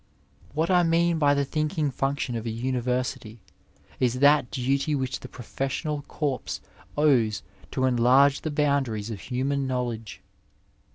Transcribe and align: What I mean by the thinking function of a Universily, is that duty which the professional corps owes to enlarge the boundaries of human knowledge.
What 0.55 0.71
I 0.71 0.81
mean 0.81 1.19
by 1.19 1.35
the 1.35 1.45
thinking 1.45 1.91
function 1.91 2.35
of 2.35 2.47
a 2.47 2.49
Universily, 2.49 3.39
is 3.99 4.15
that 4.17 4.49
duty 4.49 4.95
which 4.95 5.19
the 5.19 5.27
professional 5.29 6.01
corps 6.07 6.59
owes 6.97 7.43
to 7.69 7.85
enlarge 7.85 8.41
the 8.41 8.49
boundaries 8.49 9.11
of 9.11 9.19
human 9.19 9.67
knowledge. 9.67 10.21